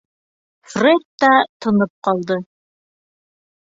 Фред 0.75 1.05
та 1.25 1.31
тынып 1.61 1.95
ҡалды. 2.09 2.43